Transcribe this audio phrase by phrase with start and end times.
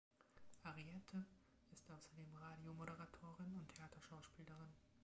[0.63, 1.23] Ariette
[1.71, 4.73] ist außerdem Radiomoderatorin und Theaterschauspielerin.